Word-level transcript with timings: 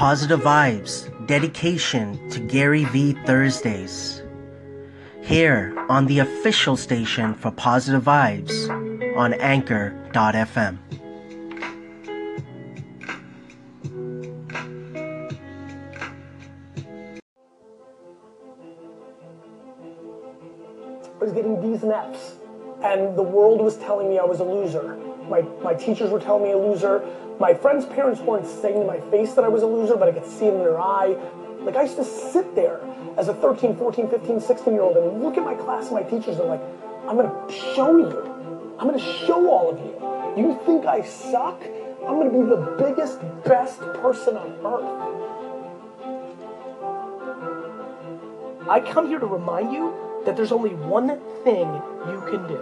Positive 0.00 0.40
Vibes 0.40 1.12
dedication 1.26 2.30
to 2.30 2.40
Gary 2.40 2.84
V 2.86 3.12
Thursdays. 3.26 4.22
Here 5.20 5.76
on 5.90 6.06
the 6.06 6.20
official 6.20 6.78
station 6.78 7.34
for 7.34 7.50
Positive 7.50 8.02
Vibes 8.02 8.70
on 9.14 9.34
Anchor.fm. 9.34 10.78
I 21.04 21.18
was 21.20 21.32
getting 21.34 21.60
these 21.60 21.82
naps, 21.82 22.36
and 22.82 23.18
the 23.18 23.22
world 23.22 23.60
was 23.60 23.76
telling 23.76 24.08
me 24.08 24.18
I 24.18 24.24
was 24.24 24.40
a 24.40 24.44
loser. 24.44 25.09
My, 25.30 25.42
my 25.62 25.74
teachers 25.74 26.10
were 26.10 26.20
telling 26.20 26.42
me 26.42 26.50
a 26.50 26.58
loser. 26.58 27.06
My 27.38 27.54
friends' 27.54 27.86
parents 27.86 28.20
weren't 28.20 28.46
saying 28.46 28.80
to 28.80 28.84
my 28.84 29.00
face 29.10 29.32
that 29.34 29.44
I 29.44 29.48
was 29.48 29.62
a 29.62 29.66
loser, 29.66 29.96
but 29.96 30.08
I 30.08 30.12
could 30.12 30.26
see 30.26 30.46
it 30.46 30.54
in 30.54 30.58
their 30.58 30.78
eye. 30.80 31.16
Like, 31.60 31.76
I 31.76 31.82
used 31.82 31.96
to 31.96 32.04
sit 32.04 32.54
there 32.56 32.80
as 33.16 33.28
a 33.28 33.34
13, 33.34 33.76
14, 33.76 34.10
15, 34.10 34.40
16 34.40 34.72
year 34.74 34.82
old 34.82 34.96
and 34.96 35.22
look 35.22 35.38
at 35.38 35.44
my 35.44 35.54
class 35.54 35.86
and 35.86 35.94
my 35.94 36.02
teachers 36.02 36.38
and 36.38 36.48
like, 36.48 36.60
I'm 37.06 37.16
gonna 37.16 37.52
show 37.74 37.96
you. 37.96 38.74
I'm 38.78 38.86
gonna 38.86 38.98
show 38.98 39.48
all 39.48 39.70
of 39.70 39.78
you. 39.78 39.94
You 40.36 40.60
think 40.66 40.86
I 40.86 41.02
suck? 41.02 41.62
I'm 42.06 42.18
gonna 42.18 42.30
be 42.30 42.48
the 42.48 42.76
biggest, 42.78 43.20
best 43.44 43.78
person 44.00 44.36
on 44.36 44.50
earth. 44.64 45.10
I 48.68 48.80
come 48.80 49.08
here 49.08 49.18
to 49.18 49.26
remind 49.26 49.72
you 49.72 49.94
that 50.24 50.36
there's 50.36 50.52
only 50.52 50.74
one 50.74 51.20
thing 51.44 51.66
you 52.08 52.22
can 52.30 52.46
do. 52.46 52.60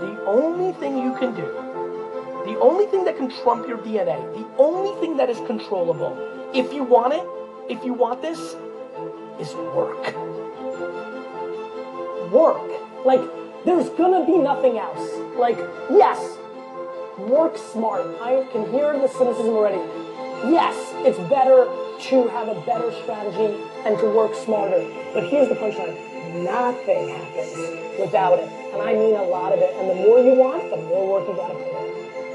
The 0.00 0.24
only 0.26 0.72
thing 0.74 0.98
you 0.98 1.14
can 1.16 1.34
do, 1.34 1.63
the 2.44 2.58
only 2.60 2.86
thing 2.86 3.04
that 3.04 3.16
can 3.16 3.30
trump 3.42 3.66
your 3.66 3.78
DNA, 3.78 4.18
the 4.34 4.46
only 4.58 4.98
thing 5.00 5.16
that 5.16 5.30
is 5.30 5.38
controllable, 5.46 6.16
if 6.54 6.72
you 6.72 6.82
want 6.82 7.14
it, 7.14 7.24
if 7.68 7.84
you 7.84 7.92
want 7.92 8.20
this, 8.20 8.38
is 9.40 9.54
work. 9.74 10.14
Work. 12.30 12.70
Like, 13.04 13.22
there's 13.64 13.88
gonna 13.90 14.26
be 14.26 14.38
nothing 14.38 14.78
else. 14.78 15.10
Like, 15.36 15.56
yes, 15.90 16.38
work 17.18 17.56
smart. 17.56 18.04
I 18.20 18.46
can 18.52 18.70
hear 18.70 18.92
the 18.98 19.08
cynicism 19.08 19.48
already. 19.48 19.82
Yes, 20.50 20.76
it's 21.06 21.18
better 21.30 21.64
to 22.10 22.28
have 22.28 22.48
a 22.48 22.60
better 22.66 22.92
strategy 23.02 23.58
and 23.86 23.98
to 23.98 24.06
work 24.10 24.34
smarter. 24.34 24.84
But 25.14 25.28
here's 25.28 25.48
the 25.48 25.54
punchline 25.54 26.14
nothing 26.42 27.08
happens 27.08 27.98
without 27.98 28.38
it. 28.38 28.48
And 28.72 28.82
I 28.82 28.92
mean 28.94 29.14
a 29.14 29.22
lot 29.22 29.52
of 29.52 29.60
it. 29.60 29.74
And 29.76 29.88
the 29.88 29.94
more 29.94 30.18
you 30.18 30.34
want, 30.34 30.68
the 30.70 30.76
more 30.76 31.12
work 31.12 31.28
you 31.28 31.34
gotta 31.36 31.54
put. 31.54 31.73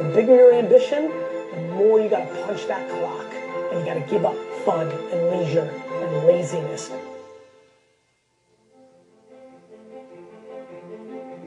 The 0.00 0.08
bigger 0.14 0.34
your 0.34 0.52
ambition, 0.54 1.10
the 1.50 1.60
more 1.74 2.00
you 2.00 2.08
gotta 2.08 2.24
punch 2.46 2.64
that 2.68 2.88
clock. 2.88 3.26
And 3.70 3.80
you 3.80 3.84
gotta 3.84 4.00
give 4.08 4.24
up 4.24 4.34
fun 4.64 4.90
and 5.12 5.30
leisure 5.30 5.70
and 5.92 6.26
laziness. 6.26 6.90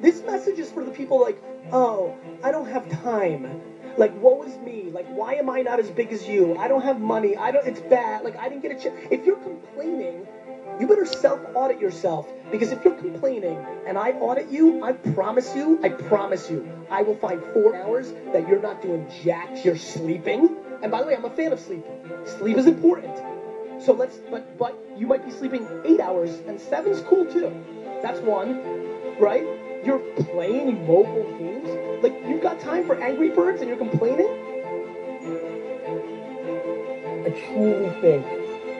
This 0.01 0.21
message 0.21 0.59
is 0.59 0.69
for 0.69 0.83
the 0.83 0.91
people 0.91 1.19
like, 1.19 1.35
oh, 1.71 2.13
I 2.43 2.51
don't 2.51 2.67
have 2.67 2.87
time. 3.01 3.59
Like, 3.97 4.11
woe 4.21 4.43
is 4.43 4.55
me. 4.59 4.91
Like, 4.91 5.07
why 5.07 5.33
am 5.33 5.49
I 5.49 5.63
not 5.63 5.79
as 5.79 5.89
big 5.89 6.11
as 6.11 6.27
you? 6.27 6.53
I 6.53 6.67
don't 6.67 6.81
have 6.81 6.99
money. 7.01 7.35
I 7.35 7.49
don't. 7.49 7.65
It's 7.65 7.79
bad. 7.79 8.23
Like, 8.23 8.37
I 8.37 8.49
didn't 8.49 8.61
get 8.61 8.71
a 8.71 8.75
chance. 8.75 9.07
If 9.09 9.25
you're 9.25 9.37
complaining, 9.37 10.27
you 10.83 10.89
better 10.89 11.05
self 11.05 11.39
audit 11.55 11.79
yourself 11.79 12.27
because 12.51 12.73
if 12.73 12.83
you're 12.83 12.95
complaining 12.95 13.57
and 13.87 13.97
I 13.97 14.11
audit 14.11 14.49
you, 14.49 14.83
I 14.83 14.91
promise 14.91 15.55
you, 15.55 15.79
I 15.81 15.87
promise 15.87 16.49
you, 16.51 16.69
I 16.89 17.01
will 17.03 17.15
find 17.15 17.41
four 17.53 17.73
hours 17.73 18.11
that 18.33 18.49
you're 18.49 18.61
not 18.61 18.81
doing 18.81 19.09
jack. 19.23 19.63
You're 19.63 19.77
sleeping. 19.77 20.57
And 20.81 20.91
by 20.91 20.99
the 20.99 21.07
way, 21.07 21.15
I'm 21.15 21.23
a 21.23 21.29
fan 21.29 21.53
of 21.53 21.59
sleeping. 21.61 21.97
Sleep 22.25 22.57
is 22.57 22.65
important. 22.65 23.15
So 23.81 23.93
let's, 23.93 24.17
but 24.29 24.57
but 24.57 24.77
you 24.97 25.07
might 25.07 25.23
be 25.23 25.31
sleeping 25.31 25.65
eight 25.85 26.01
hours, 26.01 26.41
and 26.47 26.59
seven's 26.59 26.99
cool 26.99 27.25
too. 27.31 27.49
That's 28.01 28.19
one, 28.19 28.59
right? 29.19 29.45
You're 29.85 29.99
playing 30.33 30.85
mobile 30.85 31.23
games. 31.39 32.03
Like 32.03 32.13
you've 32.27 32.43
got 32.43 32.59
time 32.59 32.85
for 32.85 32.95
Angry 32.95 33.29
Birds, 33.29 33.61
and 33.61 33.69
you're 33.69 33.77
complaining. 33.77 34.27
I 37.25 37.29
truly 37.29 37.89
think 38.01 38.25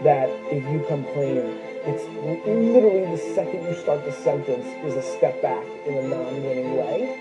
that 0.04 0.28
if 0.52 0.64
you 0.70 0.84
complain, 0.90 1.73
it's 1.86 2.04
literally 2.48 3.06
the 3.12 3.18
second 3.36 3.64
you 3.66 3.76
start 3.76 4.06
the 4.06 4.12
sentence 4.12 4.66
is 4.86 4.96
a 4.96 5.02
step 5.02 5.42
back 5.42 5.66
in 5.86 5.98
a 5.98 6.08
non-winning 6.08 6.78
way. 6.78 7.20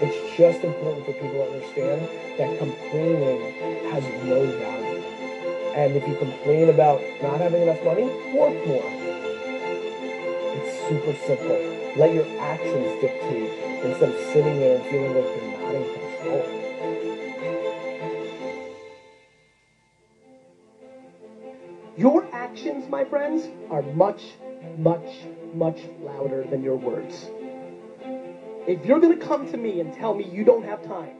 It's 0.00 0.36
just 0.36 0.64
important 0.64 1.04
for 1.04 1.12
people 1.12 1.28
to 1.28 1.42
understand 1.52 2.08
that 2.38 2.58
complaining 2.58 3.52
has 3.92 4.02
no 4.24 4.46
value. 4.46 5.02
And 5.76 5.94
if 5.94 6.08
you 6.08 6.16
complain 6.16 6.70
about 6.70 7.02
not 7.20 7.38
having 7.40 7.62
enough 7.62 7.84
money, 7.84 8.04
work 8.32 8.56
more. 8.66 8.90
It's 10.56 10.88
super 10.88 11.12
simple. 11.26 11.60
Let 11.96 12.14
your 12.14 12.26
actions 12.40 13.00
dictate 13.02 13.52
instead 13.84 14.08
of 14.08 14.18
sitting 14.32 14.58
there 14.58 14.76
and 14.76 14.84
feeling 14.86 15.14
like 15.14 15.24
you're 15.36 15.60
not 15.60 15.74
in 15.74 15.84
control. 15.84 16.69
Your 22.00 22.26
actions, 22.32 22.88
my 22.88 23.04
friends, 23.04 23.46
are 23.70 23.82
much, 23.82 24.22
much, 24.78 25.06
much 25.52 25.82
louder 26.00 26.44
than 26.44 26.62
your 26.62 26.76
words. 26.76 27.28
If 28.66 28.86
you're 28.86 29.00
going 29.00 29.18
to 29.18 29.26
come 29.26 29.46
to 29.50 29.58
me 29.58 29.80
and 29.80 29.92
tell 29.92 30.14
me 30.14 30.24
you 30.24 30.42
don't 30.42 30.64
have 30.64 30.82
time, 30.82 31.14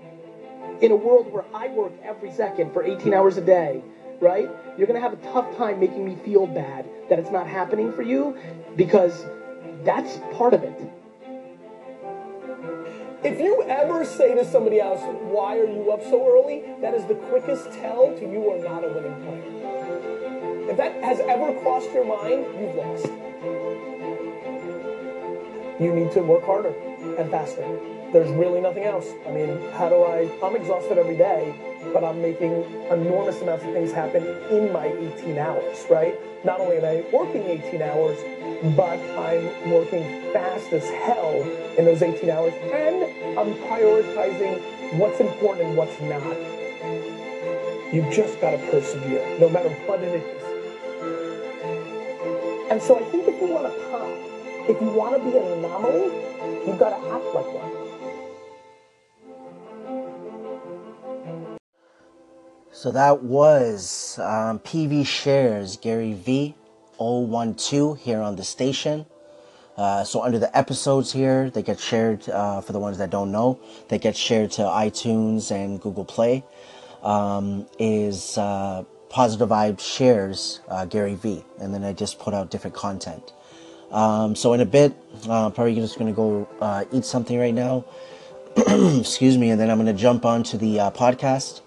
in 0.81 0.91
a 0.91 0.97
world 0.97 1.31
where 1.31 1.45
I 1.53 1.69
work 1.69 1.93
every 2.03 2.33
second 2.33 2.73
for 2.73 2.83
18 2.83 3.13
hours 3.13 3.37
a 3.37 3.43
day, 3.43 3.85
right? 4.23 4.49
You're 4.79 4.87
going 4.87 4.99
to 4.99 5.07
have 5.07 5.13
a 5.13 5.23
tough 5.35 5.55
time 5.59 5.81
making 5.81 6.03
me 6.03 6.17
feel 6.25 6.47
bad 6.47 6.89
that 7.11 7.19
it's 7.19 7.31
not 7.31 7.47
happening 7.47 7.93
for 7.93 8.01
you 8.01 8.39
because 8.75 9.27
that's 9.85 10.17
part 10.33 10.55
of 10.55 10.63
it. 10.63 10.81
If 13.23 13.39
you 13.39 13.65
ever 13.65 14.07
say 14.07 14.35
to 14.35 14.47
somebody 14.47 14.81
else, 14.81 15.03
why 15.25 15.59
are 15.59 15.71
you 15.71 15.93
up 15.93 16.03
so 16.05 16.27
early? 16.27 16.65
That 16.81 16.95
is 16.95 17.05
the 17.05 17.17
quickest 17.17 17.71
tell 17.73 18.17
to 18.17 18.23
you 18.23 18.49
are 18.49 18.65
not 18.65 18.83
a 18.83 18.89
winning 18.89 19.15
player. 19.21 19.80
If 20.71 20.77
that 20.77 21.03
has 21.03 21.19
ever 21.19 21.53
crossed 21.63 21.93
your 21.93 22.05
mind, 22.05 22.47
you've 22.61 22.77
lost. 22.77 23.07
You 25.81 25.93
need 25.93 26.13
to 26.13 26.23
work 26.23 26.45
harder 26.45 26.73
and 27.19 27.29
faster. 27.29 27.67
There's 28.13 28.31
really 28.31 28.61
nothing 28.61 28.85
else. 28.85 29.09
I 29.27 29.33
mean, 29.33 29.49
how 29.73 29.89
do 29.89 30.05
I? 30.05 30.31
I'm 30.41 30.55
exhausted 30.55 30.97
every 30.97 31.17
day, 31.17 31.53
but 31.93 32.05
I'm 32.05 32.23
making 32.23 32.53
enormous 32.89 33.43
amounts 33.43 33.65
of 33.65 33.73
things 33.73 33.91
happen 33.91 34.25
in 34.53 34.73
my 34.73 34.87
18 35.19 35.39
hours, 35.39 35.87
right? 35.91 36.15
Not 36.45 36.61
only 36.61 36.77
am 36.77 36.85
I 36.85 37.05
working 37.13 37.43
18 37.43 37.83
hours, 37.83 38.19
but 38.77 39.01
I'm 39.19 39.73
working 39.73 40.05
fast 40.33 40.73
as 40.73 40.89
hell 40.89 41.43
in 41.79 41.85
those 41.85 42.01
18 42.01 42.31
hours, 42.31 42.55
and 42.73 43.03
I'm 43.37 43.55
prioritizing 43.67 44.99
what's 45.01 45.19
important 45.19 45.67
and 45.67 45.77
what's 45.77 46.01
not. 46.03 46.37
You've 47.93 48.13
just 48.15 48.41
got 48.41 48.53
to 48.53 48.59
persevere, 48.71 49.37
no 49.41 49.49
matter 49.49 49.71
what 49.87 50.01
it 50.01 50.15
is. 50.15 50.50
And 52.81 52.87
so 52.89 52.99
I 52.99 53.03
think 53.11 53.29
if 53.29 53.39
you 53.39 53.49
want 53.49 53.67
to 53.67 53.73
pop, 53.91 54.09
if 54.71 54.81
you 54.81 54.89
want 54.89 55.15
to 55.15 55.31
be 55.31 55.37
an 55.37 55.59
anomaly, 55.59 56.05
you've 56.67 56.79
got 56.79 56.89
to 56.89 56.97
act 57.13 57.25
like 57.35 57.45
one. 57.53 57.71
So 62.73 62.91
that 62.91 63.23
was 63.23 64.19
um, 64.19 64.61
PV 64.61 65.07
Shares 65.07 65.77
Gary 65.77 66.15
V 66.15 66.55
012 66.97 67.99
here 67.99 68.23
on 68.23 68.37
the 68.37 68.45
station. 68.45 69.05
Uh, 69.77 70.03
so 70.03 70.23
under 70.23 70.39
the 70.39 70.57
episodes 70.57 71.13
here, 71.13 71.51
they 71.51 71.63
get 71.63 71.79
shared 71.79 72.27
uh, 72.31 72.63
for 72.63 72.73
the 72.73 72.81
ones 72.81 72.97
that 72.97 73.11
don't 73.11 73.31
know. 73.31 73.61
They 73.89 73.99
get 73.99 74.17
shared 74.17 74.53
to 74.53 74.63
iTunes 74.63 75.51
and 75.51 75.79
Google 75.83 76.07
Play. 76.07 76.45
Um, 77.03 77.67
is 77.79 78.39
uh, 78.39 78.85
Positive 79.11 79.49
Vibe 79.49 79.81
shares 79.81 80.61
uh, 80.69 80.87
Gary 80.87 81.15
V, 81.15 81.45
and 81.61 81.75
then 81.75 81.85
I 81.85 81.93
just 81.93 82.19
put 82.19 82.33
out 82.33 82.51
different 82.51 82.77
content. 82.77 83.33
Um, 83.91 84.35
so 84.35 84.55
in 84.55 84.61
a 84.61 84.67
bit, 84.67 84.95
uh, 85.29 85.51
probably 85.51 85.75
just 85.75 85.99
gonna 85.99 86.13
go 86.13 86.49
uh, 86.61 86.85
eat 86.93 87.05
something 87.05 87.39
right 87.39 87.55
now. 87.55 87.85
Excuse 88.57 89.37
me, 89.37 89.51
and 89.51 89.61
then 89.61 89.69
I'm 89.69 89.79
gonna 89.79 89.93
jump 89.93 90.25
onto 90.25 90.57
the 90.57 90.77
podcast 90.95 91.61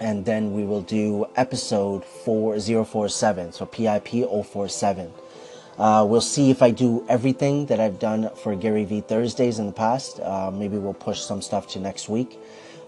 and 0.00 0.24
then 0.24 0.52
we 0.52 0.64
will 0.64 0.82
do 0.82 1.26
episode 1.36 2.04
4047 2.04 3.52
so 3.52 3.66
pip 3.66 4.08
047 4.08 5.12
uh, 5.78 6.06
we'll 6.08 6.20
see 6.20 6.50
if 6.50 6.62
i 6.62 6.70
do 6.70 7.04
everything 7.08 7.66
that 7.66 7.80
i've 7.80 7.98
done 7.98 8.30
for 8.42 8.54
gary 8.56 8.84
v 8.84 9.00
thursdays 9.00 9.58
in 9.58 9.66
the 9.66 9.72
past 9.72 10.20
uh, 10.20 10.50
maybe 10.52 10.76
we'll 10.76 10.94
push 10.94 11.20
some 11.20 11.40
stuff 11.40 11.68
to 11.68 11.78
next 11.78 12.08
week 12.08 12.38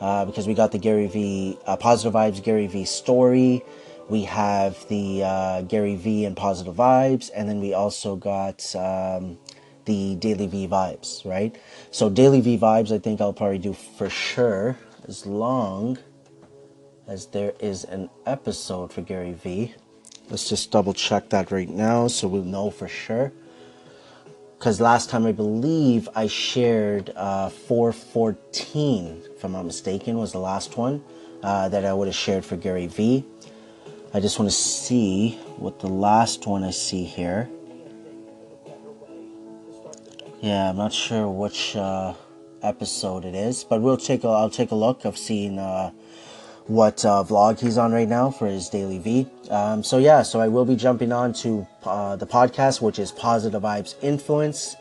uh, 0.00 0.25
because 0.25 0.46
we 0.46 0.54
got 0.54 0.72
the 0.72 0.78
gary 0.78 1.06
v 1.06 1.58
uh, 1.66 1.76
positive 1.76 2.12
vibes 2.12 2.43
gary 2.43 2.66
v 2.66 2.84
story 2.84 3.62
we 4.08 4.22
have 4.22 4.87
the 4.88 5.22
uh, 5.22 5.62
gary 5.62 5.96
v 5.96 6.25
and 6.25 6.37
positive 6.37 6.75
vibes 6.75 7.31
and 7.34 7.48
then 7.48 7.60
we 7.60 7.75
also 7.75 8.16
got 8.16 8.75
um, 8.76 9.38
the 9.84 10.14
daily 10.16 10.46
v 10.46 10.66
vibes 10.69 11.25
right 11.25 11.56
so 11.90 12.08
daily 12.10 12.40
v 12.40 12.58
vibes 12.58 12.93
i 12.94 12.98
think 12.98 13.20
i'll 13.20 13.32
probably 13.32 13.58
do 13.58 13.72
for 13.72 14.10
sure 14.10 14.76
as 15.08 15.25
long 15.25 15.99
as 17.06 17.26
there 17.26 17.54
is 17.60 17.84
an 17.84 18.10
episode 18.26 18.92
for 18.92 19.02
Gary 19.02 19.32
Vee. 19.32 19.75
Let's 20.28 20.49
just 20.49 20.70
double 20.70 20.92
check 20.92 21.28
that 21.31 21.50
right 21.50 21.69
now 21.69 22.08
so 22.08 22.26
we'll 22.26 22.42
know 22.42 22.70
for 22.70 22.88
sure. 22.88 23.32
Because 24.58 24.80
last 24.80 25.10
time 25.10 25.26
I 25.26 25.32
believe 25.32 26.08
I 26.14 26.26
shared 26.26 27.12
uh, 27.14 27.50
414, 27.50 29.22
if 29.36 29.44
I'm 29.44 29.52
not 29.52 29.66
mistaken, 29.66 30.16
was 30.16 30.32
the 30.32 30.38
last 30.38 30.76
one 30.76 31.04
uh, 31.42 31.68
that 31.68 31.84
I 31.84 31.92
would 31.92 32.08
have 32.08 32.16
shared 32.16 32.44
for 32.44 32.56
Gary 32.56 32.86
Vee. 32.86 33.24
I 34.14 34.20
just 34.20 34.38
want 34.38 34.50
to 34.50 34.56
see 34.56 35.38
what 35.58 35.80
the 35.80 35.88
last 35.88 36.46
one 36.46 36.64
I 36.64 36.70
see 36.70 37.04
here. 37.04 37.50
Yeah, 40.40 40.70
I'm 40.70 40.76
not 40.76 40.92
sure 40.92 41.28
which 41.28 41.76
uh, 41.76 42.14
episode 42.62 43.26
it 43.26 43.34
is, 43.34 43.62
but 43.62 43.82
we'll 43.82 43.96
take 43.98 44.24
a, 44.24 44.28
I'll 44.28 44.48
take 44.48 44.70
a 44.70 44.74
look. 44.74 45.04
I've 45.04 45.18
seen 45.18 45.58
uh, 45.58 45.90
what 46.66 47.04
uh, 47.04 47.22
vlog 47.22 47.60
he's 47.60 47.78
on 47.78 47.92
right 47.92 48.08
now 48.08 48.30
for 48.30 48.46
his 48.46 48.68
daily 48.68 48.98
V. 48.98 49.26
Um, 49.50 49.82
so 49.82 49.98
yeah, 49.98 50.22
so 50.22 50.40
I 50.40 50.48
will 50.48 50.64
be 50.64 50.76
jumping 50.76 51.12
on 51.12 51.32
to 51.34 51.66
uh, 51.84 52.16
the 52.16 52.26
podcast, 52.26 52.80
which 52.80 52.98
is 52.98 53.12
Positive 53.12 53.62
Vibes 53.62 53.94
Influence. 54.02 54.76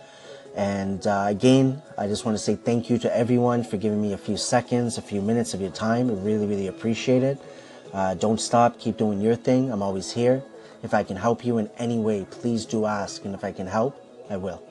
And 0.55 1.05
uh, 1.05 1.25
again, 1.27 1.81
I 1.97 2.07
just 2.07 2.25
want 2.25 2.37
to 2.37 2.43
say 2.43 2.55
thank 2.55 2.89
you 2.89 2.97
to 2.99 3.15
everyone 3.15 3.63
for 3.63 3.77
giving 3.77 4.01
me 4.01 4.13
a 4.13 4.17
few 4.17 4.37
seconds, 4.37 4.97
a 4.97 5.01
few 5.01 5.21
minutes 5.21 5.53
of 5.53 5.61
your 5.61 5.71
time. 5.71 6.09
I 6.09 6.13
really, 6.13 6.47
really 6.47 6.67
appreciate 6.67 7.23
it. 7.23 7.37
Uh, 7.93 8.15
don't 8.15 8.39
stop. 8.39 8.79
Keep 8.79 8.97
doing 8.97 9.21
your 9.21 9.35
thing. 9.35 9.71
I'm 9.71 9.81
always 9.81 10.11
here. 10.11 10.43
If 10.81 10.93
I 10.93 11.03
can 11.03 11.17
help 11.17 11.45
you 11.45 11.57
in 11.57 11.69
any 11.77 11.99
way, 11.99 12.25
please 12.29 12.65
do 12.65 12.85
ask. 12.85 13.25
And 13.25 13.35
if 13.35 13.43
I 13.43 13.51
can 13.51 13.67
help, 13.67 14.01
I 14.29 14.37
will. 14.37 14.63